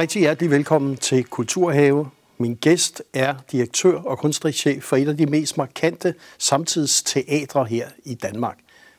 [0.00, 2.10] Rigtig hjertelig velkommen til Kulturhave.
[2.38, 7.88] Min gæst er direktør og kunstnerisk chef for et af de mest markante samtidsteatre her
[8.04, 8.58] i Danmark.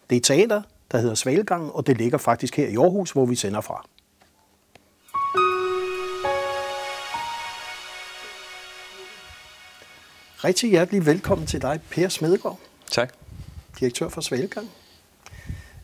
[0.09, 0.62] Det er teater,
[0.92, 3.86] der hedder Svalgangen, og det ligger faktisk her i Aarhus, hvor vi sender fra.
[10.44, 12.59] Rigtig hjertelig velkommen til dig, Per Smedegaard,
[12.92, 13.14] Tak.
[13.80, 14.70] direktør for Svalgang.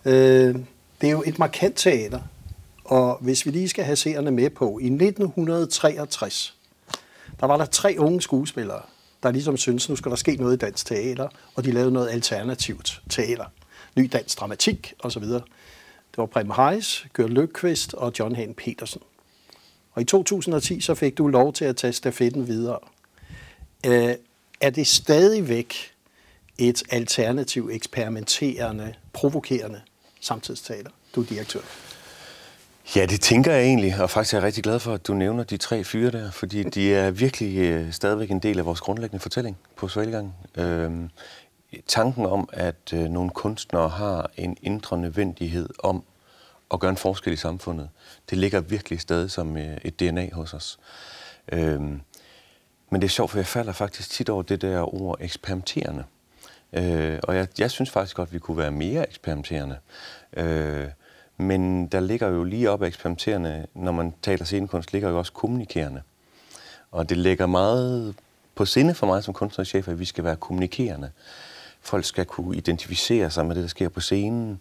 [0.05, 0.55] Øh,
[1.01, 2.19] det er jo et markant teater,
[2.87, 6.55] og hvis vi lige skal have seerne med på, i 1963,
[7.39, 8.81] der var der tre unge skuespillere,
[9.23, 12.09] der ligesom syntes, nu skal der ske noget i dansk teater, og de lavede noget
[12.09, 13.45] alternativt teater.
[13.95, 15.23] Ny dansk dramatik osv.
[15.23, 15.43] Det
[16.17, 19.01] var Prem Heis, Gør Løkqvist og John Hagen Petersen.
[19.93, 22.79] Og i 2010 så fik du lov til at tage stafetten videre.
[23.85, 24.15] Øh,
[24.61, 25.75] er det stadigvæk
[26.57, 29.81] et alternativ, eksperimenterende, provokerende
[30.19, 31.61] samtidsteater, du er direktør?
[32.95, 35.43] Ja, det tænker jeg egentlig, og faktisk er jeg rigtig glad for, at du nævner
[35.43, 39.21] de tre fyre der, fordi de er virkelig øh, stadigvæk en del af vores grundlæggende
[39.21, 40.35] fortælling på Svalgang.
[40.57, 41.09] Øhm,
[41.87, 46.03] tanken om, at øh, nogle kunstnere har en indre nødvendighed om
[46.73, 47.89] at gøre en forskel i samfundet,
[48.29, 50.79] det ligger virkelig stadig som øh, et DNA hos os.
[51.51, 52.01] Øhm,
[52.89, 56.03] men det er sjovt, for jeg falder faktisk tit over det der ord eksperimenterende.
[56.73, 59.77] Øh, og jeg, jeg synes faktisk godt, at vi kunne være mere eksperimenterende.
[60.37, 60.87] Øh,
[61.37, 66.01] men der ligger jo lige op eksperimenterende, når man taler scenekunst, ligger jo også kommunikerende.
[66.91, 68.15] Og det ligger meget
[68.55, 71.11] på sinde for mig som kunstnerchef, at vi skal være kommunikerende.
[71.81, 74.59] Folk skal kunne identificere sig med det, der sker på scenen.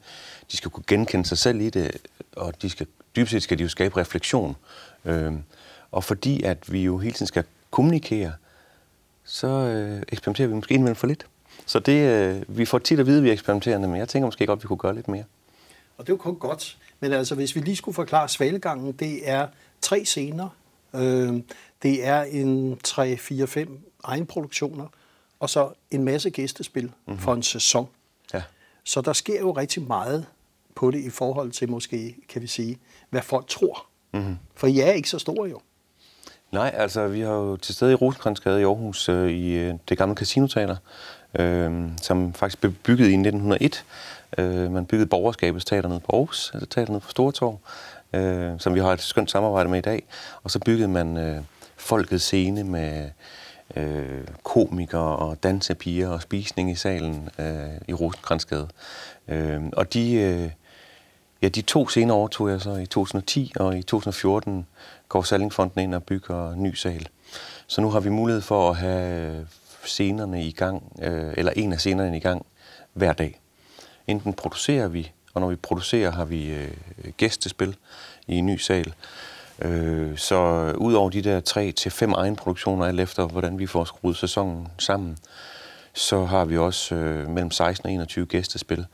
[0.52, 1.96] De skal kunne genkende sig selv i det,
[2.36, 4.56] og de skal, dybest set skal de jo skabe refleksion.
[5.05, 5.42] Øhm,
[5.92, 8.33] og fordi at vi jo hele tiden skal kommunikere,
[9.24, 11.27] så øh, eksperimenterer vi måske indimellem for lidt.
[11.67, 14.27] Så det, øh, vi får tit at vide, at vi er eksperimenterende, men jeg tænker
[14.27, 15.24] måske godt, at vi kunne gøre lidt mere.
[15.98, 16.79] Og det er jo kun godt.
[17.01, 19.48] Men altså, hvis vi lige skulle forklare Svalegangen, det er
[19.80, 20.48] tre scener.
[20.95, 21.42] Øh,
[21.83, 24.86] det er en 3, 4, 5 egenproduktioner,
[25.40, 27.18] og så en masse gæstespil mm-hmm.
[27.18, 27.89] for en sæson.
[28.34, 28.42] Ja.
[28.84, 30.27] Så der sker jo rigtig meget
[30.74, 32.78] på det i forhold til måske, kan vi sige,
[33.11, 33.86] hvad folk tror.
[34.13, 34.36] Mm-hmm.
[34.55, 35.61] For I er ikke så store jo.
[36.52, 39.98] Nej, altså vi har jo til stede i Rosenkrantz-gade i Aarhus øh, i øh, det
[39.98, 40.77] gamle casinoteater,
[41.39, 43.84] øh, som faktisk blev bygget i 1901.
[44.39, 47.59] Øh, man byggede borgerskabets teater nede på Aarhus, altså teater nede på Stortorv,
[48.13, 50.03] øh, som vi har et skønt samarbejde med i dag.
[50.42, 51.42] Og så byggede man øh,
[51.77, 53.11] folkets scene med
[53.77, 58.69] øh, komikere og dansepiger og spisning i salen øh, i Rosenkrantzgade.
[59.29, 60.14] Øh, og de...
[60.14, 60.51] Øh,
[61.43, 64.67] Ja, de to scener overtog jeg så i 2010, og i 2014
[65.08, 67.08] går Sallingfonden ind og bygger ny sal.
[67.67, 69.45] Så nu har vi mulighed for at have øh,
[69.85, 72.47] scenerne i gang, øh, eller en af scenerne i gang
[72.93, 73.41] hver dag.
[74.06, 76.70] Enten producerer vi, og når vi producerer, har vi øh,
[77.17, 77.77] gæstespil
[78.27, 78.94] i en ny sal.
[79.62, 83.84] Øh, så ud over de der tre til fem egenproduktioner, alt efter hvordan vi får
[83.84, 85.18] skruet sæsonen sammen,
[85.95, 88.86] så har vi også øh, mellem 16 og 21 gæstespil,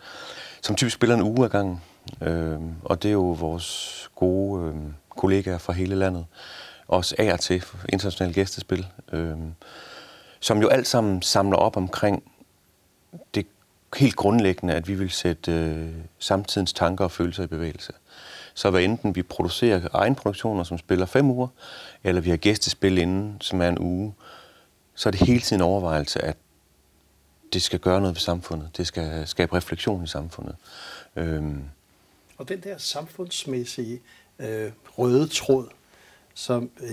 [0.63, 1.81] som typisk spiller en uge ad gangen.
[2.21, 4.75] Øh, og det er jo vores gode øh,
[5.17, 6.27] kollegaer fra hele landet.
[6.89, 8.87] Også af og til internationale gæstespil.
[9.13, 9.37] Øh,
[10.41, 12.23] som jo alt sammen samler op omkring
[13.35, 13.47] det
[13.97, 15.89] helt grundlæggende, at vi vil sætte øh,
[16.19, 17.93] samtidens tanker og følelser i bevægelse.
[18.55, 21.49] Så hvad enten vi producerer egenproduktioner, som spiller fem uger,
[22.05, 24.15] eller vi har gæstespil inden, som er en uge,
[24.95, 26.37] så er det hele tiden overvejelse, at
[27.53, 28.71] det skal gøre noget ved samfundet.
[28.77, 30.57] Det skal skabe refleksion i samfundet.
[31.17, 31.65] Øhm,
[32.39, 34.01] og den der samfundsmæssige
[34.39, 35.69] øh, røde tråd,
[36.35, 36.91] som øh,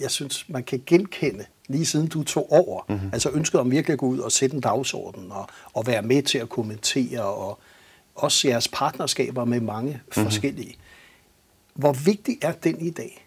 [0.00, 2.82] jeg synes, man kan genkende lige siden du tog over.
[2.88, 3.10] Mm-hmm.
[3.12, 6.22] Altså ønsket om virkelig at gå ud og sætte en dagsorden og, og være med
[6.22, 7.58] til at kommentere og
[8.14, 10.24] også jeres partnerskaber med mange mm-hmm.
[10.24, 10.76] forskellige.
[11.74, 13.26] Hvor vigtig er den i dag?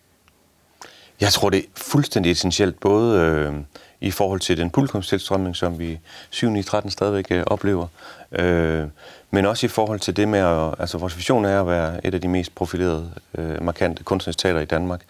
[1.21, 3.53] Jeg tror, det er fuldstændig essentielt, både øh,
[4.01, 5.99] i forhold til den publikumstilstrømning, som vi
[6.29, 7.87] 7 i 13 stadigvæk øh, oplever,
[8.31, 8.87] øh,
[9.31, 12.13] men også i forhold til det med, at, altså vores vision er at være et
[12.13, 15.01] af de mest profilerede, øh, markante kunstnersteater i Danmark.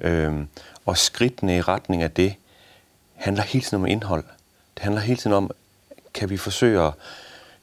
[0.00, 0.32] Øh,
[0.86, 2.34] og skridtene i retning af det
[3.16, 4.24] handler hele tiden om indhold.
[4.74, 5.50] Det handler hele tiden om,
[6.14, 6.92] kan vi forsøge at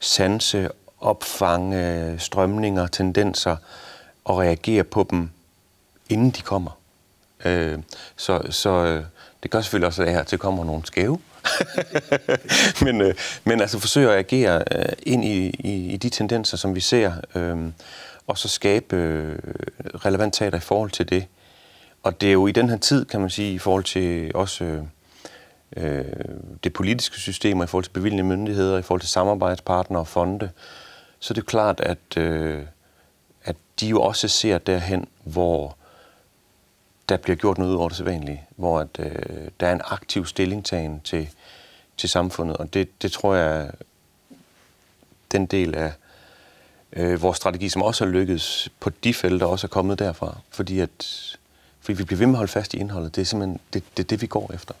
[0.00, 0.68] sanse,
[1.00, 3.56] opfange strømninger, tendenser
[4.24, 5.30] og reagere på dem,
[6.08, 6.78] inden de kommer.
[7.44, 7.78] Øh,
[8.16, 9.04] så så øh,
[9.42, 11.18] det gør selvfølgelig også, at her til kommer nogle skæve.
[12.84, 13.14] men, øh,
[13.44, 17.12] men altså forsøge at agere øh, ind i, i, i de tendenser, som vi ser,
[17.34, 17.56] øh,
[18.26, 19.38] og så skabe øh,
[19.94, 21.26] relevant teater i forhold til det.
[22.02, 24.64] Og det er jo i den her tid, kan man sige, i forhold til også
[24.64, 24.82] øh,
[25.76, 26.04] øh
[26.64, 30.50] det politiske system, og i forhold til bevilgende myndigheder, i forhold til samarbejdspartnere og fonde,
[31.18, 32.64] så er det klart, at, øh,
[33.44, 35.76] at de jo også ser derhen, hvor
[37.08, 40.26] der bliver gjort noget ud over det sædvanlige, hvor at, øh, der er en aktiv
[40.26, 41.28] stillingtagen til,
[41.96, 43.70] til samfundet, og det, det tror jeg,
[45.32, 45.92] den del af
[46.92, 50.80] øh, vores strategi, som også har lykkedes på de felter, også er kommet derfra, fordi,
[50.80, 51.36] at,
[51.80, 53.16] fordi vi bliver ved med at holde fast i indholdet.
[53.16, 54.74] Det er simpelthen det, det, det vi går efter.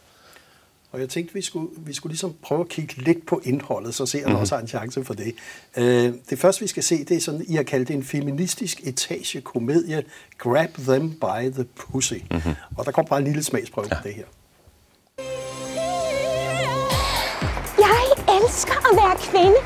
[0.94, 4.06] Og jeg tænkte, vi skulle, vi skulle ligesom prøve at kigge lidt på indholdet, så
[4.06, 4.40] ser jeg mm-hmm.
[4.40, 5.34] også har en chance for det.
[5.76, 8.80] Øh, det første, vi skal se, det er sådan, I har kaldt det en feministisk
[8.86, 10.04] etage-komedie,
[10.38, 12.14] Grab Them by the Pussy.
[12.30, 12.54] Mm-hmm.
[12.76, 13.96] Og der kommer bare en lille smagsprøve ja.
[13.96, 14.24] på det her.
[17.86, 18.02] Jeg
[18.36, 19.58] elsker at være kvinde.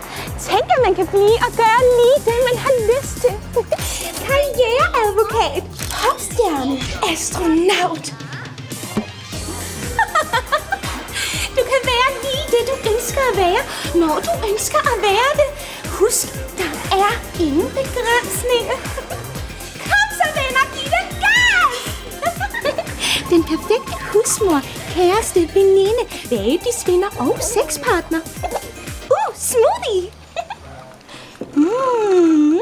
[0.47, 3.35] Tænk, at man kan blive og gøre lige det, man har lyst til.
[4.27, 5.63] Karriereadvokat,
[6.03, 6.75] popstjerne,
[7.13, 8.28] astronaut.
[12.09, 13.63] Du være lige det, du ønsker at være,
[13.95, 15.49] når du ønsker at være det.
[15.91, 16.27] Husk,
[16.59, 18.79] der er ingen begrænsninger.
[19.89, 21.77] Kom så, venner, giv det gas!
[23.31, 24.61] Den perfekte husmor,
[24.95, 28.21] kæreste, veninde, babysvinder og sexpartner.
[29.11, 30.11] Uh, smoothie!
[31.55, 32.61] Mm.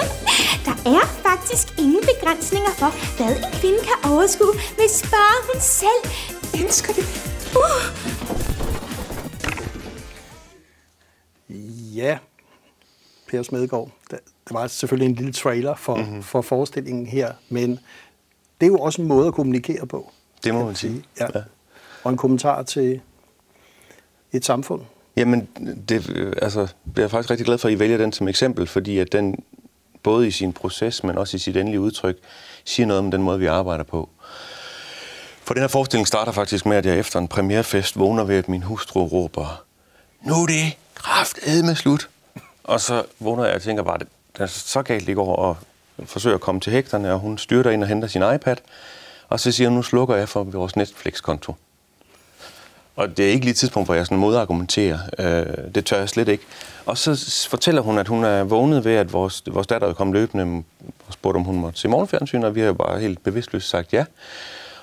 [0.66, 6.02] Der er faktisk ingen begrænsninger for, hvad en kvinde kan overskue, hvis bare hun selv
[6.62, 7.04] ønsker det.
[7.56, 8.13] Uh.
[13.26, 14.16] Per Smedegaard, der,
[14.48, 16.22] der var selvfølgelig en lille trailer for, mm-hmm.
[16.22, 17.70] for forestillingen her, men
[18.60, 20.10] det er jo også en måde at kommunikere på.
[20.44, 21.04] Det må man sige.
[21.20, 21.26] Ja.
[21.34, 21.42] ja.
[22.04, 23.00] Og en kommentar til
[24.32, 24.82] et samfund.
[25.16, 25.48] Jamen,
[25.88, 28.98] det, altså, jeg er faktisk rigtig glad for, at I vælger den som eksempel, fordi
[28.98, 29.44] at den
[30.02, 32.18] både i sin proces, men også i sit endelige udtryk,
[32.64, 34.08] siger noget om den måde, vi arbejder på.
[35.42, 38.48] For den her forestilling starter faktisk med, at jeg efter en premierefest vågner ved, at
[38.48, 39.64] min hustru råber,
[40.22, 42.08] nu er det kraftedme slut.
[42.64, 44.08] Og så vågner jeg og tænker bare, det
[44.38, 45.56] er så galt i går, og
[46.04, 48.56] forsøger at komme til hægterne, og hun styrter ind og henter sin iPad.
[49.28, 51.54] Og så siger hun, nu slukker jeg for vores Netflix-konto.
[52.96, 54.98] Og det er ikke lige et tidspunkt, hvor jeg sådan modargumenterer.
[55.18, 56.44] Øh, det tør jeg slet ikke.
[56.86, 60.62] Og så fortæller hun, at hun er vågnet ved, at vores, vores datter kom løbende
[61.06, 63.92] og spurgte, om hun måtte se morgenfjernsyn, og vi har jo bare helt bevidstløst sagt
[63.92, 64.04] ja.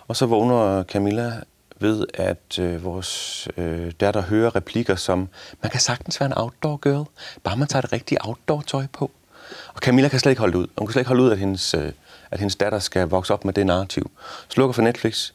[0.07, 1.33] Og så vågner Camilla
[1.81, 5.29] ved, at øh, vores øh, datter hører replikker som,
[5.61, 7.05] man kan sagtens være en outdoor girl,
[7.43, 9.11] bare man tager det rigtige outdoor-tøj på.
[9.73, 10.67] Og Camilla kan slet ikke holde ud.
[10.77, 11.91] Hun kan slet ikke holde ud, at hendes, øh,
[12.31, 14.11] at hendes datter skal vokse op med det narrativ.
[14.49, 15.31] Slukker for Netflix.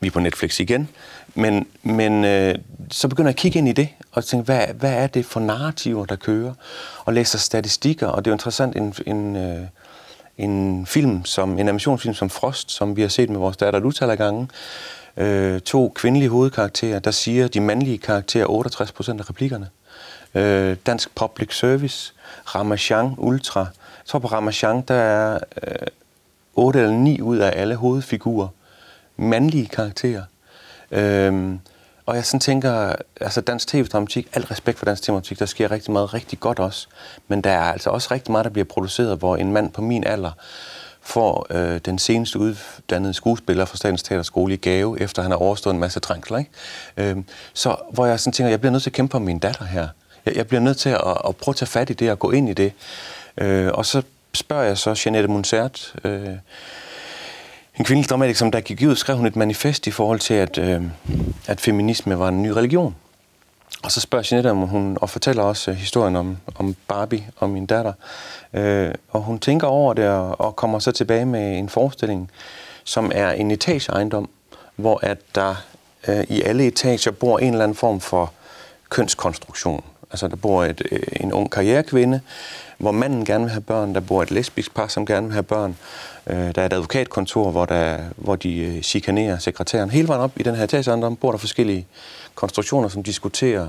[0.00, 0.88] Vi er på Netflix igen.
[1.34, 2.54] Men, men øh,
[2.90, 5.40] så begynder jeg at kigge ind i det, og tænke, hvad, hvad er det for
[5.40, 6.54] narrativer, der kører?
[7.04, 9.66] Og læser statistikker, og det er jo interessant, en, en, øh,
[10.38, 13.84] en film, som, en animationsfilm som Frost, som vi har set med vores datter et
[13.84, 14.48] utal af gange,
[15.20, 19.68] øh, to kvindelige hovedkarakterer, der siger de mandlige karakterer 68 procent af replikkerne.
[20.34, 22.12] Øh, Dansk Public Service,
[22.54, 23.60] Ramachan Ultra.
[23.60, 25.86] Jeg tror på Ramachan, der er øh,
[26.54, 28.48] 8 eller 9 ud af alle hovedfigurer
[29.16, 30.22] mandlige karakterer.
[30.90, 31.54] Øh,
[32.06, 35.92] og jeg sådan tænker, altså dansk tv-dramatik, al respekt for dansk tv-dramatik, der sker rigtig
[35.92, 36.88] meget rigtig godt også.
[37.28, 40.04] Men der er altså også rigtig meget, der bliver produceret, hvor en mand på min
[40.04, 40.32] alder
[41.02, 45.74] får øh, den seneste uddannede skuespiller fra Statens Teaterskole i gave, efter han har overstået
[45.74, 46.38] en masse trængsler.
[46.38, 46.50] Ikke?
[46.96, 47.16] Øh,
[47.54, 49.88] så hvor jeg sådan tænker, jeg bliver nødt til at kæmpe om min datter her.
[50.26, 52.30] Jeg, jeg bliver nødt til at, at prøve at tage fat i det og gå
[52.30, 52.72] ind i det.
[53.38, 54.02] Øh, og så
[54.34, 56.28] spørger jeg så Jeanette Monsert, øh,
[57.78, 60.58] en kvindelig dramatiker, som der gik ud, skrev hun et manifest i forhold til, at,
[60.58, 60.82] øh,
[61.46, 62.94] at feminisme var en ny religion.
[63.82, 67.50] Og så spørger Jeanette, om hun, og fortæller også øh, historien om, om Barbie og
[67.50, 67.92] min datter.
[68.52, 72.30] Øh, og hun tænker over det og, og kommer så tilbage med en forestilling,
[72.84, 74.28] som er en etageejendom,
[74.76, 75.54] hvor at der
[76.08, 78.32] øh, i alle etager bor en eller anden form for
[78.88, 79.84] kønskonstruktion.
[80.10, 82.20] Altså der bor et, øh, en ung karrierekvinde,
[82.78, 83.94] hvor manden gerne vil have børn.
[83.94, 85.76] Der bor et lesbisk par, som gerne vil have børn.
[86.26, 89.90] øh, der er et advokatkontor, hvor, der, hvor de øh, chikanerer sekretæren.
[89.90, 91.86] Hele vejen op i den her etageejendom bor der forskellige
[92.34, 93.68] konstruktioner, som diskuterer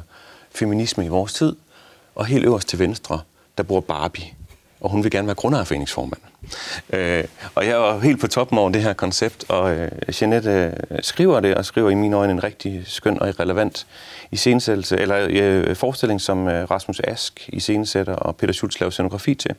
[0.52, 1.56] feminisme i vores tid.
[2.16, 3.22] Og helt øverst til venstre,
[3.58, 4.26] der bor Barbie,
[4.82, 6.22] og hun vil gerne være grundejerforeningsformand.
[6.90, 7.24] Øh,
[7.56, 9.92] og jeg var helt på toppen over det her koncept, og øh,
[10.22, 13.88] Jeanette øh, skriver det, og skriver i mine øjne en rigtig skøn og relevant
[14.32, 19.56] iscenesættelse, eller øh, forestilling, som øh, Rasmus Ask iscenesætter, og Peter Schultz laver scenografi til.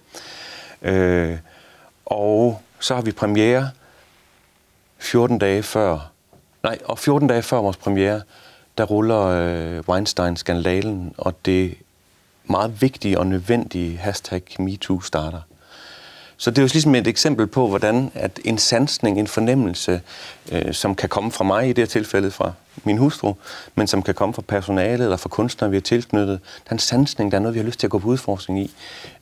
[0.83, 1.39] Øh,
[2.07, 3.71] og så har vi premiere
[4.99, 6.11] 14 dage før,
[6.63, 8.23] nej, og 14 dage før vores premiere,
[8.79, 11.75] der ruller øh, Weinstein-skandalen, og det
[12.45, 15.41] meget vigtige og nødvendige hashtag MeToo starter.
[16.37, 20.01] Så det er jo ligesom et eksempel på, hvordan at en sansning, en fornemmelse,
[20.53, 22.53] øh, som kan komme fra mig i det her tilfælde fra
[22.85, 23.35] min hustru,
[23.75, 26.41] men som kan komme fra personalet eller fra kunstnere, vi har tilknyttet.
[26.65, 28.61] Der er en sansning, der er noget, vi har lyst til at gå på udforskning
[28.61, 28.71] i.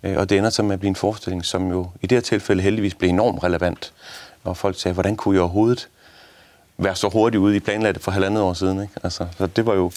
[0.02, 2.22] Øh, og det ender så med at blive en forestilling, som jo i det her
[2.22, 3.92] tilfælde heldigvis blev enormt relevant
[4.44, 5.88] Og folk sagde, hvordan kunne I overhovedet
[6.84, 8.82] være så hurtigt ude i planlagt for halvandet år siden?
[8.82, 8.94] Ikke?
[9.02, 9.92] Altså, så det var jo,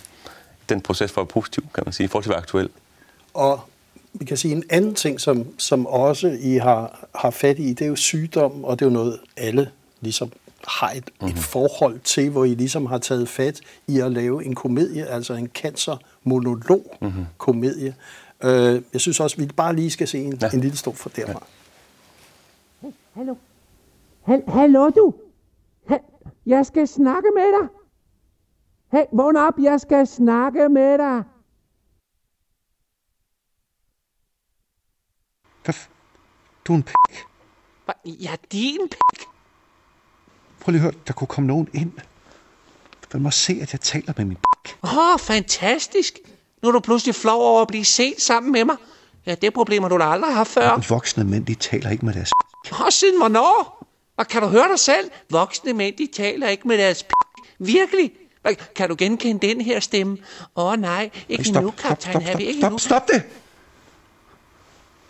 [0.70, 2.70] den proces var positiv, kan man sige, i forhold til at være aktuel.
[3.34, 3.60] Og
[4.14, 7.82] vi kan sige en anden ting, som, som også I har, har fat i, det
[7.82, 9.70] er jo sygdom, og det er jo noget, alle
[10.02, 10.32] ligesom
[10.68, 11.38] har et, mm-hmm.
[11.38, 15.34] et forhold til, hvor I ligesom har taget fat i at lave en komedie, altså
[15.34, 17.96] en cancer-monolog-komedie.
[18.42, 18.50] Mm-hmm.
[18.50, 20.50] Øh, jeg synes også, vi bare lige skal se en, ja.
[20.54, 21.44] en lille stor for derfra.
[22.84, 22.90] Ja.
[23.16, 23.36] Hallo?
[24.28, 25.14] Hal- Hallo du?
[26.46, 27.70] Jeg skal snakke med dig.
[28.92, 31.24] Hey, vågn op, jeg skal snakke med dig.
[36.68, 37.26] Du er en pik.
[38.06, 39.28] Ja, din pik.
[40.60, 41.92] Prøv lige at høre, der kunne komme nogen ind.
[43.14, 44.78] Du må se, at jeg taler med min pik.
[44.84, 46.20] Åh, oh, fantastisk.
[46.62, 48.76] Nu er du pludselig flov over at blive set sammen med mig.
[49.26, 50.88] Ja, det problemer du da aldrig har haft før.
[50.90, 52.32] Voksne mænd, de taler ikke med deres
[52.72, 53.83] Og siden hvornår?
[54.18, 55.12] Og kan du høre dig selv?
[55.30, 57.18] Voksne mænd, de taler ikke med deres pik.
[57.60, 58.12] Virkelig?
[58.76, 60.18] Kan du genkende den her stemme?
[60.56, 62.78] Åh oh, nej, ikke stop, nu, stop, kaptajn stop, stop, Ikke stop, nu.
[62.78, 63.24] stop det!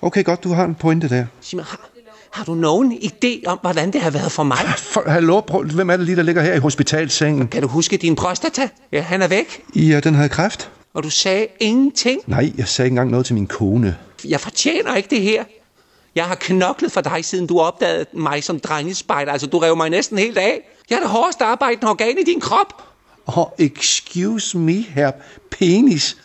[0.02, 1.26] Okay, godt, du har en pointe der.
[1.42, 1.90] Sig mig, har,
[2.32, 4.58] har du nogen idé om, hvordan det har været for mig?
[4.78, 7.48] For, hallo, prøv, hvem er det lige, der ligger her i hospitalsengen?
[7.48, 8.70] Kan du huske din prostata?
[8.92, 9.64] Ja, han er væk.
[9.74, 10.72] I, uh, den havde kræft?
[10.94, 12.22] Og du sagde ingenting.
[12.28, 13.98] Nej, jeg sagde ikke engang noget til min kone.
[14.26, 15.44] Jeg fortjener ikke det her.
[16.16, 19.32] Jeg har knoklet for dig, siden du opdagede mig som drengespejder.
[19.32, 20.62] Altså, du rev mig næsten helt af.
[20.90, 22.84] Jeg er det hårdeste arbejdende organ i din krop.
[23.26, 25.12] Oh, excuse me, herr
[25.52, 26.18] penis.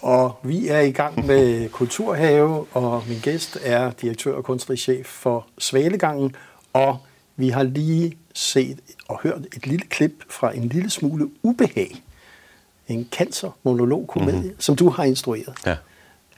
[0.00, 5.06] Og vi er i gang med Kulturhave, og min gæst er direktør og kunstnerisk chef
[5.06, 6.36] for Svalegangen,
[6.72, 6.98] og
[7.36, 8.78] vi har lige set
[9.08, 12.02] og hørt et lille klip fra en lille smule ubehag.
[12.88, 14.60] En cancer-monolog-komedie, mm-hmm.
[14.60, 15.54] som du har instrueret.
[15.66, 15.76] Ja.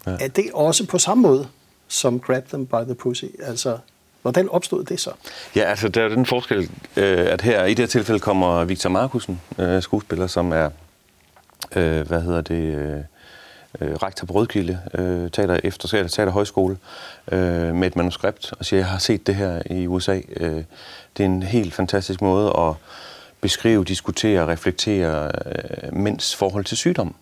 [0.06, 0.16] Ja.
[0.20, 1.48] Er det også på samme måde
[1.88, 3.24] som Grab Them by the Pussy?
[3.42, 3.78] Altså,
[4.22, 5.10] hvordan opstod det så?
[5.56, 8.90] Ja, altså der er den forskel, øh, at her i det her tilfælde kommer Victor
[8.90, 10.70] Markusen, øh, skuespiller, som er,
[11.76, 13.00] øh, hvad hedder det, øh,
[13.80, 16.76] rektor på Rødkilde, øh, teater efter teater, teater højskole,
[17.32, 20.20] øh, med et manuskript, og siger, jeg har set det her i USA.
[20.36, 20.64] Øh,
[21.16, 22.74] det er en helt fantastisk måde at
[23.40, 27.14] beskrive, diskutere og reflektere øh, mænds forhold til sygdom.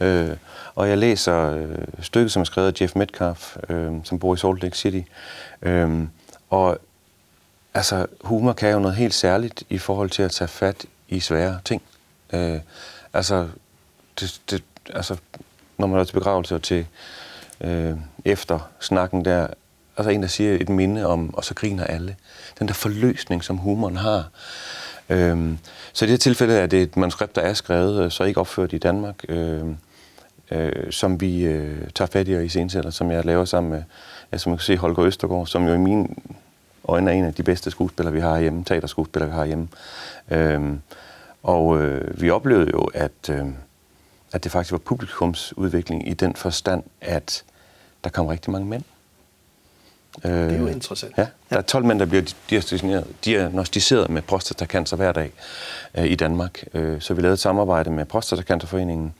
[0.00, 0.36] Øh,
[0.74, 4.36] og jeg læser øh, stykket, som er skrevet af Jeff Metcalf, øh, som bor i
[4.36, 5.00] Salt Lake City.
[5.62, 6.02] Øh,
[6.50, 6.78] og
[7.74, 11.58] altså, humor kan jo noget helt særligt i forhold til at tage fat i svære
[11.64, 11.82] ting.
[12.32, 12.60] Øh,
[13.12, 13.48] altså,
[14.20, 14.62] det, det,
[14.94, 15.16] altså,
[15.78, 16.86] når man er til begravelse og til
[17.60, 19.46] øh, efter snakken der,
[19.96, 22.16] altså en, der siger et minde om, og så griner alle.
[22.58, 24.30] Den der forløsning, som humoren har.
[25.08, 25.58] Øhm,
[25.92, 28.40] så i det her tilfælde er det et manuskript, der er skrevet, øh, så ikke
[28.40, 29.64] opført i Danmark, øh,
[30.50, 33.82] øh, som vi øh, tager fat i og iscenesætter, som jeg laver sammen med,
[34.32, 36.08] ja, som man kan se, Holger Østergaard, som jo i mine
[36.88, 39.68] øjne er en af de bedste skuespillere, vi har hjemme, teaterskuespillere, vi har hjemme.
[40.30, 40.80] Øhm,
[41.42, 43.46] og øh, vi oplevede jo, at, øh,
[44.32, 47.44] at det faktisk var publikumsudvikling i den forstand, at
[48.04, 48.82] der kom rigtig mange mænd.
[50.24, 51.18] Øh, Det er jo interessant.
[51.18, 55.32] Ja, der er 12 mænd, der bliver diagnostiseret, diagnostiseret med prostatacancer hver dag
[55.94, 56.64] øh, i Danmark.
[56.74, 59.14] Øh, så vi lavede et samarbejde med Prostatacancerforeningen,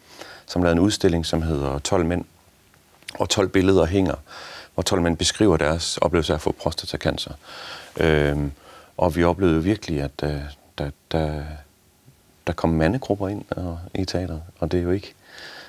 [0.49, 2.25] som lavede en udstilling, som hedder 12 mænd,
[3.19, 4.15] og 12 billeder hænger,
[4.75, 7.33] hvor 12 mænd beskriver deres oplevelse af at få prostatacancer.
[8.01, 8.53] Øhm,
[8.97, 10.41] og vi oplevede virkelig, at øh,
[10.79, 11.43] der, der,
[12.47, 15.15] der kom mandegrupper ind og, i teateret, og det er jo ikke,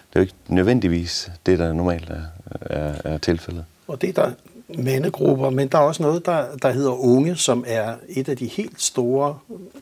[0.09, 2.21] det er jo ikke nødvendigvis det, der normalt er,
[2.61, 3.65] er, er tilfældet.
[3.87, 4.31] Og det er der
[4.77, 8.47] mandegrupper, men der er også noget, der, der hedder Unge, som er et af de
[8.47, 9.37] helt store,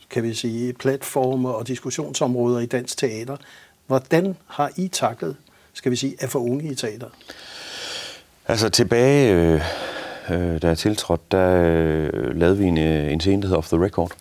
[0.10, 3.38] kan vi sige, platformer og diskussionsområder i dansk teater.
[3.88, 5.36] Hvordan har I taklet,
[5.74, 7.12] skal vi sige, at få unge i teateret?
[8.48, 9.62] Altså tilbage, øh,
[10.30, 13.68] øh, da jeg tiltrådte, der øh, lavede vi en, øh, en scene, der hedder Off
[13.68, 14.12] the Record.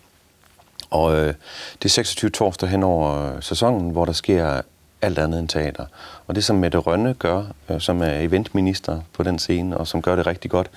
[0.90, 1.34] Og øh,
[1.82, 4.60] det er 26 torsdag hen over øh, sæsonen, hvor der sker
[5.02, 5.86] alt andet end teater.
[6.26, 10.02] Og det, som Mette Rønne gør, øh, som er eventminister på den scene, og som
[10.02, 10.70] gør det rigtig godt,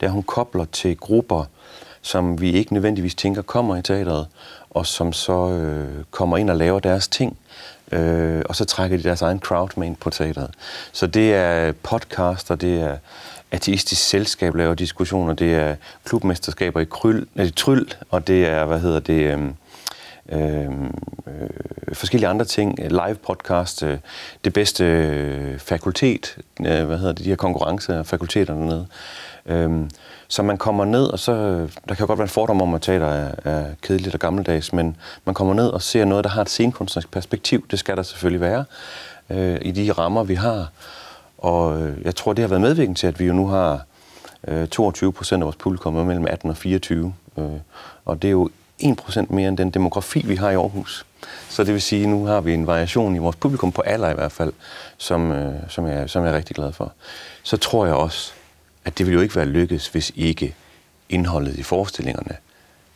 [0.00, 1.44] det er, at hun kobler til grupper,
[2.02, 4.26] som vi ikke nødvendigvis tænker kommer i teateret,
[4.70, 7.38] og som så øh, kommer ind og laver deres ting,
[7.92, 10.50] øh, og så trækker de deres egen crowd med ind på teateret.
[10.92, 12.96] Så det er podcaster, det er
[13.50, 18.80] ateistisk selskab laver diskussioner, det er klubmesterskaber i kryl, nej, tryl, og det er, hvad
[18.80, 19.40] hedder det, øh,
[20.32, 20.70] øh,
[21.26, 21.50] øh,
[21.92, 23.98] forskellige andre ting, live podcast, øh,
[24.44, 28.86] det bedste øh, fakultet, øh, hvad hedder det, de her konkurrencer, fakulteterne nede.
[29.46, 29.88] Øh,
[30.28, 31.32] så man kommer ned, og så,
[31.88, 34.72] der kan jo godt være en fordom om, at teater er, er kedeligt og gammeldags,
[34.72, 37.66] men man kommer ned og ser noget, der har et scenekunstnerisk perspektiv.
[37.70, 38.64] Det skal der selvfølgelig være
[39.30, 40.70] øh, i de rammer, vi har.
[41.38, 43.84] Og øh, jeg tror, det har været medvirkende til, at vi jo nu har
[44.48, 47.14] øh, 22 procent af vores publikum er mellem 18 og 24.
[47.38, 47.44] Øh,
[48.04, 48.48] og det er jo
[48.82, 51.06] 1% mere end den demografi, vi har i Aarhus.
[51.48, 54.10] Så det vil sige, at nu har vi en variation i vores publikum på alder
[54.10, 54.52] i hvert fald,
[54.98, 56.92] som, øh, som, jeg, som jeg er rigtig glad for.
[57.42, 58.32] Så tror jeg også,
[58.88, 60.54] at det vil jo ikke være lykkes, hvis ikke
[61.08, 62.36] indholdet i forestillingerne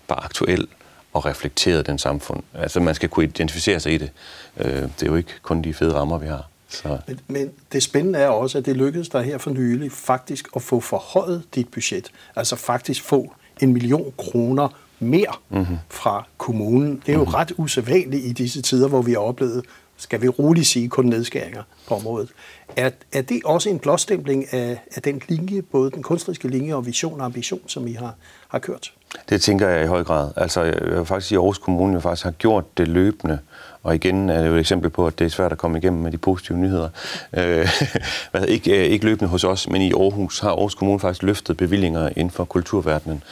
[0.08, 0.70] var aktuelt
[1.12, 2.42] og reflekterede den samfund.
[2.54, 4.10] Altså man skal kunne identificere sig i det.
[4.56, 6.48] Øh, det er jo ikke kun de fede rammer, vi har.
[6.68, 6.98] Så.
[7.06, 10.62] Men, men det spændende er også, at det lykkedes dig her for nylig faktisk at
[10.62, 12.10] få forhøjet dit budget.
[12.36, 14.68] Altså faktisk få en million kroner
[14.98, 15.76] mere mm-hmm.
[15.88, 17.02] fra kommunen.
[17.06, 17.34] Det er jo mm-hmm.
[17.34, 19.64] ret usædvanligt i disse tider, hvor vi har oplevet,
[20.02, 22.28] skal vi roligt sige, kun nedskæringer på området.
[22.76, 26.86] Er, er det også en blåstempling af, af den linje, både den kunstneriske linje og
[26.86, 28.14] vision og ambition, som I har,
[28.48, 28.92] har kørt?
[29.28, 30.30] Det tænker jeg i høj grad.
[30.36, 33.38] Altså, jeg vil faktisk sige, at Aarhus Kommune faktisk har gjort det løbende.
[33.82, 36.02] Og igen er det jo et eksempel på, at det er svært at komme igennem
[36.02, 36.88] med de positive nyheder.
[37.36, 37.68] Øh,
[38.48, 42.30] ikke, ikke løbende hos os, men i Aarhus har Aarhus Kommune faktisk løftet bevillinger inden
[42.30, 43.22] for kulturverdenen.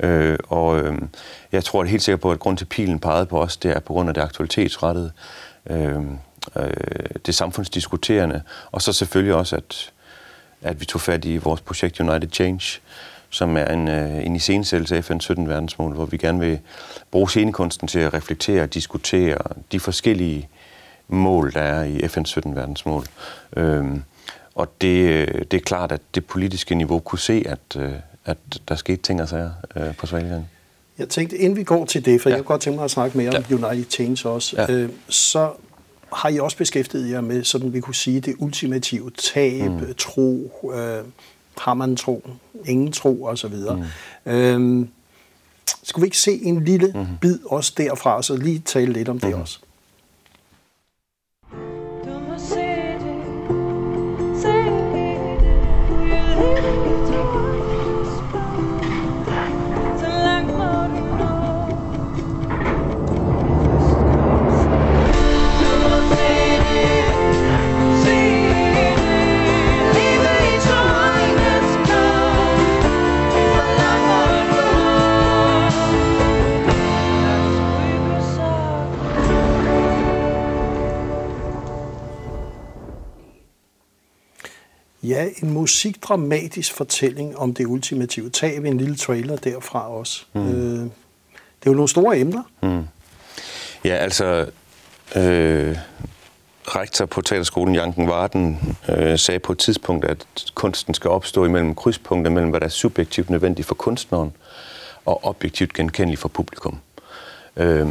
[0.00, 0.98] Øh, og øh,
[1.52, 3.80] jeg tror at helt sikkert på, at grund til pilen pegede på os, det er
[3.80, 5.10] på grund af det aktualitetsrettede,
[5.70, 6.00] øh,
[6.56, 6.70] øh,
[7.26, 9.92] det samfundsdiskuterende, og så selvfølgelig også, at,
[10.62, 12.80] at vi tog fat i vores projekt United Change,
[13.30, 16.58] som er en, øh, en iscenesættelse af FN's 17 verdensmål, hvor vi gerne vil
[17.10, 19.38] bruge scenekunsten til at reflektere og diskutere
[19.72, 20.48] de forskellige
[21.08, 23.04] mål, der er i FN's 17 verdensmål.
[23.56, 23.86] Øh,
[24.54, 27.92] og det, øh, det er klart, at det politiske niveau kunne se, at, øh,
[28.24, 28.38] at
[28.68, 30.44] der skete ting og sager øh, på Svalbard.
[31.00, 32.34] Jeg tænkte, inden vi går til det, for ja.
[32.34, 33.56] jeg kunne godt tænke mig at snakke mere ja.
[33.58, 34.72] om United Change også, ja.
[34.72, 35.50] øh, så
[36.12, 39.94] har I også beskæftiget jer med, sådan vi kunne sige, det ultimative tab, mm.
[39.98, 41.04] tro, øh,
[41.58, 42.30] har man tro,
[42.66, 43.54] ingen tro osv.
[43.54, 44.32] Mm.
[44.32, 44.88] Øhm,
[45.82, 47.06] skulle vi ikke se en lille mm.
[47.20, 49.40] bid også derfra, så lige tale lidt om det mm.
[49.40, 49.58] også?
[85.20, 88.30] Ja, en musikdramatisk fortælling om det ultimative.
[88.30, 90.24] Tag en lille trailer derfra også.
[90.32, 90.48] Mm.
[90.48, 92.42] Øh, det er jo nogle store emner.
[92.62, 92.82] Mm.
[93.84, 94.46] Ja, altså...
[95.16, 95.76] Øh,
[96.66, 101.74] rektor på Teaterskolen, Janken Varden, øh, sagde på et tidspunkt, at kunsten skal opstå imellem
[101.74, 104.32] krydspunkter mellem, hvad der er subjektivt nødvendigt for kunstneren,
[105.06, 106.78] og objektivt genkendeligt for publikum.
[107.56, 107.88] Øh,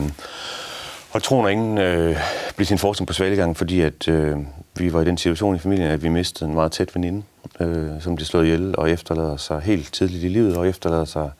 [1.19, 2.17] og tror ingen øh,
[2.55, 4.38] blev sin forskning på svalegangen, fordi at, øh,
[4.75, 7.23] vi var i den situation i familien, at vi mistede en meget tæt veninde,
[7.60, 11.32] øh, som blev slået ihjel og efterlader sig helt tidligt i livet, og efterlader sig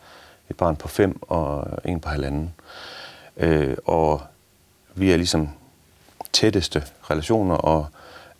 [0.50, 2.54] et barn på fem og en på halvanden.
[3.38, 4.22] Øh, og
[4.96, 5.50] vi er ligesom
[6.34, 7.86] tætteste relationer, og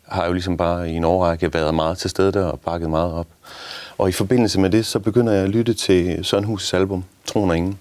[0.08, 3.12] har jo ligesom bare i en årrække været meget til stede der og bakket meget
[3.12, 3.28] op.
[3.98, 7.54] Og i forbindelse med det, så begynder jeg at lytte til Søren Hus' album, Troner
[7.54, 7.78] Ingen,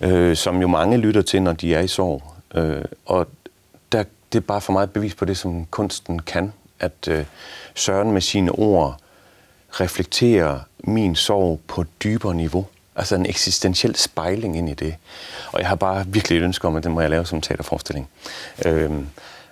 [0.00, 2.35] øh, som jo mange lytter til, når de er i sorg.
[2.54, 3.28] Øh, og
[3.92, 7.24] der, det er bare for mig et bevis på det, som kunsten kan, at øh,
[7.74, 9.00] Søren med sine ord
[9.80, 12.66] reflekterer min sorg på et dybere niveau.
[12.96, 14.96] Altså en eksistentiel spejling ind i det.
[15.52, 18.08] Og jeg har bare virkelig et ønske om, at den må jeg lave som teaterforestilling.
[18.66, 19.06] Øhm,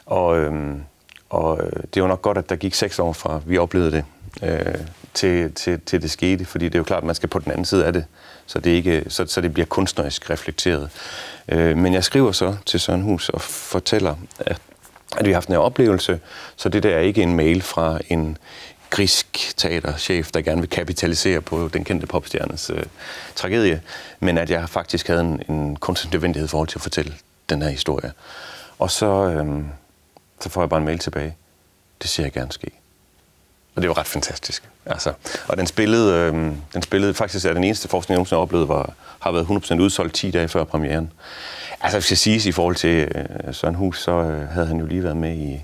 [0.06, 0.84] og, øhm,
[1.30, 4.04] og øh, det var nok godt, at der gik seks år fra, vi oplevede det,
[4.42, 4.74] øh,
[5.14, 6.44] til, til, til det skete.
[6.44, 8.04] Fordi det er jo klart, at man skal på den anden side af det,
[8.46, 10.90] så det, ikke, så, så det bliver kunstnerisk reflekteret.
[11.48, 14.60] Øh, men jeg skriver så til Søren Hus og fortæller, at,
[15.16, 16.20] at vi har haft en oplevelse,
[16.56, 18.38] så det der er ikke en mail fra en
[18.90, 22.82] grisk teaterchef, der gerne vil kapitalisere på den kendte popstjernes øh,
[23.34, 23.80] tragedie,
[24.20, 27.14] men at jeg faktisk havde en, en kunstig nødvendighed forhold til at fortælle
[27.48, 28.12] den her historie.
[28.78, 29.64] Og så, øh,
[30.40, 31.36] så får jeg bare en mail tilbage.
[32.02, 32.70] Det ser jeg gerne ske.
[33.76, 34.62] Og det var ret fantastisk.
[34.86, 35.12] Altså,
[35.48, 38.68] og den spillede, øh, den spillede faktisk er den eneste forskning, jeg nogensinde har oplevet,
[38.68, 41.12] var, har været 100% udsolgt 10 dage før premieren.
[41.80, 44.86] Altså, hvis jeg siges i forhold til øh, Søren Hus, så øh, havde han jo
[44.86, 45.60] lige været med i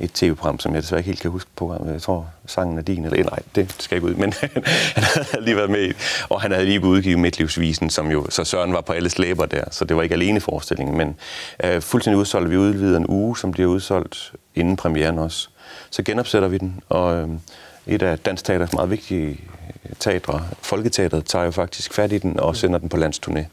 [0.00, 1.86] et tv-program, som jeg desværre ikke helt kan huske på.
[1.92, 4.32] Jeg tror, sangen er din, eller nej, det skal ikke ud, men
[4.94, 5.92] han havde lige været med i,
[6.28, 9.64] og han havde lige udgivet Midtlivsvisen, som jo, så Søren var på alles læber der,
[9.70, 11.16] så det var ikke alene forestillingen, men
[11.64, 12.50] øh, fuldstændig udsolgt.
[12.50, 15.48] Vi udvider en uge, som bliver udsolgt inden premieren også.
[15.90, 17.28] Så genopsætter vi den, og øh,
[17.86, 19.40] et af Dansk Teaters meget vigtige
[19.84, 23.44] øh, teatre, Folketeateret, tager jo faktisk fat i den og sender den på landsturné.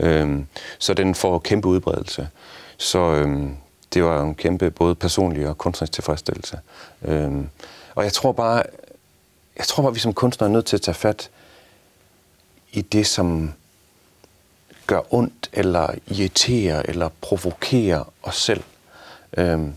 [0.00, 0.40] Øh,
[0.78, 2.28] så den får kæmpe udbredelse.
[2.76, 3.48] Så øh,
[3.94, 6.58] det var en kæmpe både personlig og kunstnerisk tilfredsstillelse.
[7.02, 7.32] Øh,
[7.94, 8.62] og jeg tror bare,
[9.56, 11.30] jeg tror bare, at vi som kunstnere er nødt til at tage fat
[12.72, 13.52] i det, som
[14.86, 18.62] gør ondt, eller irriterer, eller provokere os selv.
[19.36, 19.74] Øhm,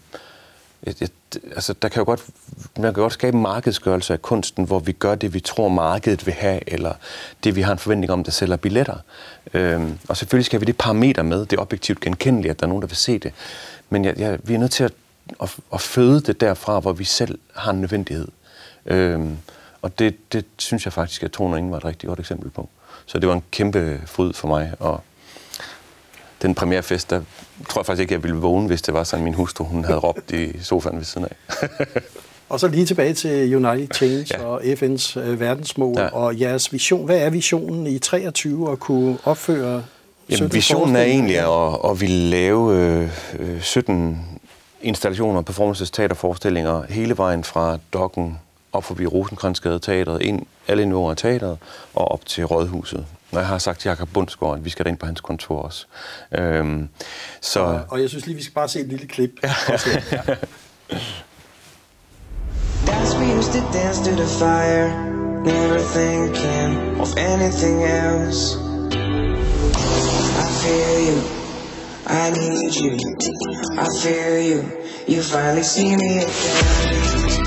[0.84, 1.10] jeg, jeg
[1.44, 2.26] altså, der kan jo godt,
[2.76, 6.26] man kan godt skabe en markedsgørelse af kunsten, hvor vi gør det, vi tror, markedet
[6.26, 6.94] vil have, eller
[7.44, 8.98] det, vi har en forventning om, der sælger billetter.
[9.54, 12.70] Øhm, og selvfølgelig skal vi det parameter med, det er objektivt genkendeligt, at der er
[12.70, 13.34] nogen, der vil se det.
[13.90, 14.94] Men jeg, jeg, vi er nødt til at,
[15.42, 18.28] at, at føde det derfra, hvor vi selv har en nødvendighed.
[18.86, 19.38] Øhm,
[19.82, 22.70] og det, det synes jeg faktisk, at 201 var et rigtig godt eksempel på.
[23.06, 24.74] Så det var en kæmpe fryd for mig.
[24.80, 25.04] Og
[26.42, 27.22] den premierefest, der
[27.70, 30.00] tror jeg faktisk ikke, jeg ville vågne, hvis det var sådan, min hustru hun havde
[30.00, 31.68] råbt i sofaen ved siden af.
[32.50, 34.44] Og så lige tilbage til United Change Ja.
[34.46, 36.08] og FN's øh, verdensmål Ja.
[36.08, 37.06] og jeres vision.
[37.06, 39.84] Hvad er visionen i 23 at kunne opføre
[40.30, 44.26] 17 Jamen, visionen er egentlig at, at ville lave øh, øh, 17
[44.82, 48.40] installationer, performances, teaterforestillinger, hele vejen fra Dokken
[48.76, 51.58] op forbi Rosenkrantz-gade Teatret, ind alle niveauer af teatret
[51.94, 53.06] og op til Rådhuset.
[53.32, 55.86] Når jeg har sagt til Jakob Bundsgaard, at vi skal ind på hans kontor også.
[56.32, 56.90] Øhm,
[57.42, 59.32] så Og, og jeg synes lige, vi skal bare se et lille klip.
[59.44, 59.54] Ja.
[62.88, 64.88] Dance we used to dance to the fire,
[65.44, 68.58] never thinking of anything else.
[70.44, 71.18] I feel you,
[72.06, 72.94] I need you,
[73.80, 74.60] I feel you,
[75.08, 77.45] you finally see me again.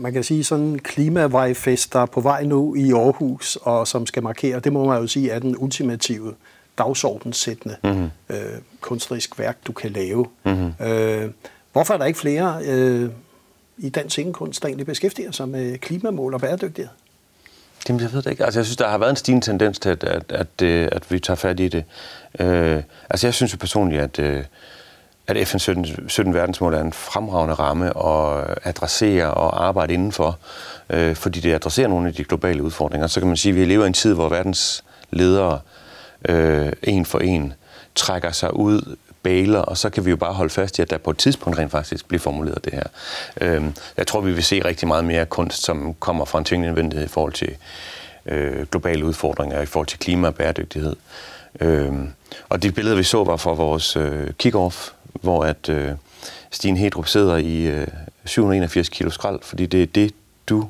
[0.00, 4.06] Man kan sige sådan en klimavejfest, der er på vej nu i Aarhus, og som
[4.06, 6.34] skal markere, det må man jo sige, er den ultimative
[6.78, 8.10] dagsordenssættende mm-hmm.
[8.28, 10.26] øh, kunstnerisk værk, du kan lave.
[10.44, 10.86] Mm-hmm.
[10.86, 11.30] Øh,
[11.72, 13.10] hvorfor er der ikke flere øh,
[13.78, 16.90] i dansk scenekunst, der egentlig beskæftiger sig med klimamål og bæredygtighed?
[17.88, 18.44] Jamen, jeg ved det ikke.
[18.44, 21.12] Altså, jeg synes, der har været en stigende tendens til, at, at, at, øh, at
[21.12, 21.84] vi tager fat i det.
[22.40, 24.44] Øh, altså, jeg synes jo personligt, at, øh,
[25.26, 30.38] at FN 17, 17 verdensmål er en fremragende ramme at adressere og arbejde indenfor,
[30.90, 33.06] øh, fordi det adresserer nogle af de globale udfordringer.
[33.06, 35.60] Så kan man sige, at vi lever i en tid, hvor verdens ledere
[36.28, 37.52] øh, en for en
[37.94, 40.98] trækker sig ud, baler, og så kan vi jo bare holde fast i, at der
[40.98, 42.84] på et tidspunkt rent faktisk bliver formuleret det her.
[43.40, 43.64] Øh,
[43.96, 47.06] jeg tror, vi vil se rigtig meget mere kunst, som kommer fra en tvingende nødvendighed
[47.06, 47.56] i forhold til
[48.26, 50.96] øh, globale udfordringer, i forhold til klima og bæredygtighed.
[51.60, 51.92] Øh,
[52.48, 55.92] og de billeder, vi så, var fra vores øh, kick-off, hvor at øh,
[56.50, 57.86] Stine Hedrup sidder i øh,
[58.24, 60.14] 781 kilo skrald, fordi det er det,
[60.46, 60.68] du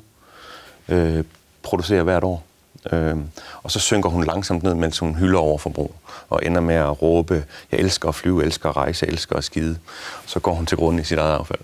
[0.89, 1.25] øh,
[1.63, 2.45] producerer hvert år.
[2.93, 3.17] Øh,
[3.63, 5.95] og så synker hun langsomt ned, mens hun hylder over forbrug,
[6.29, 9.79] og ender med at råbe, jeg elsker at flyve, elsker at rejse, elsker at skide.
[10.27, 11.61] Så går hun til grunden i sit eget affald.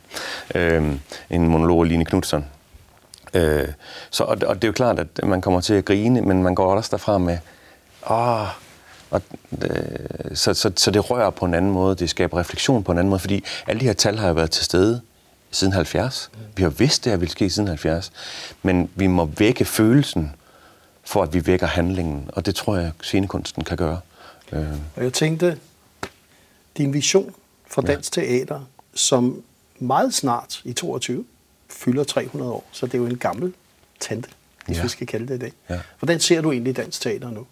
[0.55, 0.97] Øh,
[1.31, 2.47] en monolog af Line Knudsen.
[3.35, 3.69] Øh,
[4.11, 6.55] så, og, og det er jo klart, at man kommer til at grine, men man
[6.55, 7.39] går også derfra med,
[8.11, 8.47] åh,
[9.11, 9.23] og,
[9.63, 12.99] øh, så, så, så det rører på en anden måde, det skaber refleksion på en
[12.99, 15.01] anden måde, fordi alle de her tal har jo været til stede
[15.51, 16.31] siden 70.
[16.57, 18.13] Vi har vidst, det her ville ske siden 70,
[18.63, 20.33] men vi må vække følelsen,
[21.05, 24.01] for at vi vækker handlingen, og det tror jeg, scenekunsten kan gøre.
[24.53, 24.65] Øh,
[24.97, 25.59] Og jeg tænkte,
[26.77, 27.35] din vision
[27.71, 28.61] for dansk teater,
[28.95, 29.43] som
[29.79, 31.25] meget snart i 22
[31.71, 33.53] fylder 300 år, så det er jo en gammel
[34.01, 34.29] tante,
[34.67, 34.83] hvis Ja.
[34.83, 35.53] vi skal kalde det det.
[35.71, 35.81] Ja.
[35.99, 37.47] Hvordan ser du egentlig dansk teater nu?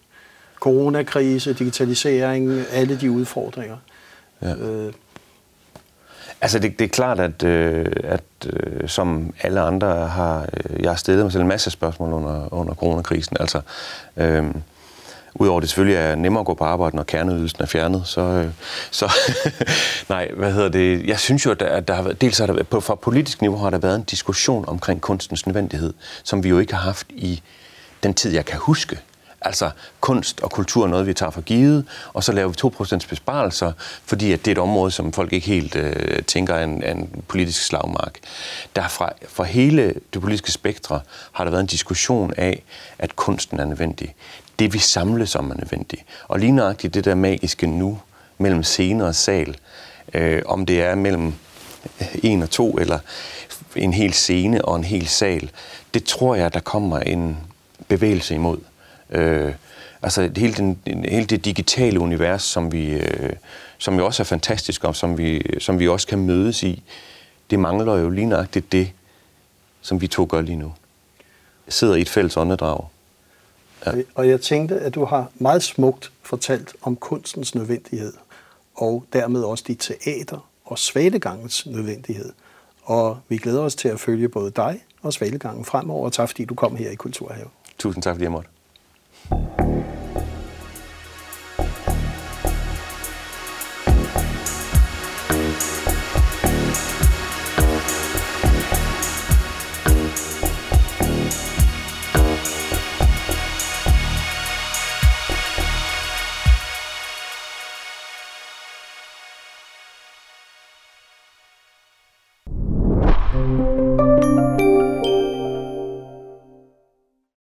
[0.65, 3.77] Coronakrise, digitalisering, alle de udfordringer.
[4.41, 4.53] Ja.
[4.55, 4.93] Øh,
[6.41, 8.21] Altså, det, det er klart, at, øh, at
[8.53, 10.45] øh, som alle andre har...
[10.69, 13.37] Øh, jeg har stillet mig selv en masse spørgsmål under, under coronakrisen.
[13.39, 13.61] Altså,
[14.17, 14.45] øh,
[15.35, 18.21] Udover det selvfølgelig er nemmere at gå på arbejde, når kerneydelsen er fjernet, så...
[18.21, 18.47] Øh,
[18.91, 19.11] så
[20.09, 21.05] nej, hvad hedder det?
[21.07, 22.21] Jeg synes jo, at der, at der har været...
[22.21, 25.45] Dels har der, været- på, fra politisk niveau har der været en diskussion omkring kunstens
[25.45, 27.41] nødvendighed, som vi jo ikke har haft i
[28.03, 28.99] den tid, jeg kan huske.
[29.45, 29.69] Altså
[30.01, 32.55] kunst og kultur er noget, vi tager for givet, og så laver vi
[33.03, 33.71] 2% besparelser,
[34.05, 36.91] fordi at det er et område, som folk ikke helt øh, tænker er en, er
[36.91, 38.19] en politisk slagmark.
[38.75, 40.99] Der fra, fra hele det politiske spektre
[41.31, 42.63] har der været en diskussion af,
[42.99, 44.15] at kunsten er nødvendig.
[44.59, 46.03] Det vi samles om er nødvendigt.
[46.27, 47.99] Og lige nøjagtigt det der magiske nu
[48.37, 49.57] mellem scene og sal,
[50.13, 51.33] øh, om det er mellem
[52.23, 52.99] en og to, eller
[53.75, 55.51] en hel scene og en hel sal,
[55.93, 57.37] det tror jeg, der kommer en
[57.87, 58.57] bevægelse imod.
[59.09, 59.53] Øh,
[60.01, 63.33] altså hele, den, hele det digitale univers, som vi, øh,
[63.77, 66.83] som jo også er fantastisk, og som vi, som vi også kan mødes i,
[67.49, 68.91] det mangler jo lige nøjagtigt det,
[69.81, 70.73] som vi to gør lige nu.
[71.67, 72.85] sidder i et fælles åndedrag.
[73.85, 73.91] Ja.
[74.15, 78.13] Og jeg tænkte, at du har meget smukt fortalt om kunstens nødvendighed,
[78.75, 82.31] og dermed også dit teater og svalegangens nødvendighed.
[82.83, 86.09] Og vi glæder os til at følge både dig og svalegangen fremover.
[86.09, 87.47] Tak fordi du kom her i Kulturhave.
[87.77, 88.49] Tusind tak, fordi jeg måtte.
[89.31, 90.04] you